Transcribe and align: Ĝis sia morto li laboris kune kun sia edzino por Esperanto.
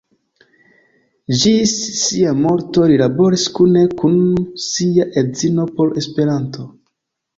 Ĝis 1.41 1.73
sia 1.99 2.33
morto 2.39 2.87
li 2.91 2.97
laboris 3.03 3.45
kune 3.59 3.85
kun 4.01 4.19
sia 4.69 5.07
edzino 5.23 5.69
por 5.79 5.97
Esperanto. 6.03 6.67